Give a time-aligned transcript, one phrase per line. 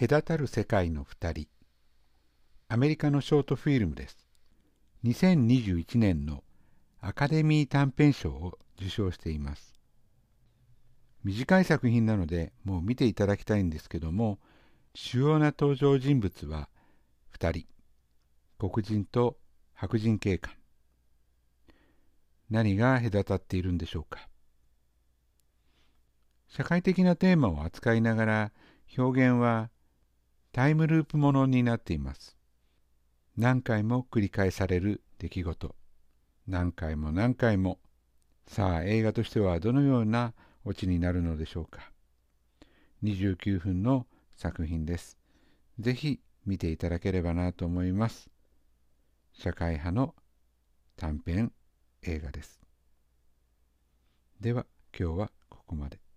[0.00, 1.48] 隔たる世界の二人。
[2.68, 4.28] アメリカのショートフィルムです。
[5.02, 6.44] 2021年の
[7.00, 9.74] アカデミー短編賞を受賞しています。
[11.24, 14.38] 短い作品なのでもう見ていただきたいんですけども
[14.94, 16.68] 主要な登場人物は
[17.36, 17.66] 2人。
[18.56, 19.36] 黒人と
[19.74, 20.54] 白人警官。
[22.50, 24.28] 何が隔たっているんでしょうか。
[26.46, 28.52] 社会的なテーマを扱いながら
[28.96, 29.70] 表現は
[30.58, 32.36] タイムループものになっています。
[33.36, 35.76] 何回も繰り返される出来事。
[36.48, 37.78] 何回も何回も。
[38.48, 41.92] さあ映画としてはどのようなオチになるのでしょうか。
[43.04, 45.16] 29分の作品です。
[45.78, 48.28] ぜひ見ていただければなと思います。
[49.34, 50.16] 社会派の
[50.96, 51.52] 短編
[52.02, 52.60] 映画です。
[54.40, 56.07] では今日はここまで。